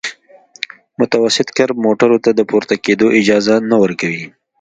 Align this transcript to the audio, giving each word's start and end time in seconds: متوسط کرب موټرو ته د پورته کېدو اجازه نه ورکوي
متوسط 0.99 1.47
کرب 1.57 1.77
موټرو 1.85 2.17
ته 2.25 2.29
د 2.33 2.39
پورته 2.49 2.75
کېدو 2.85 3.07
اجازه 3.19 3.53
نه 3.69 3.75
ورکوي 3.83 4.25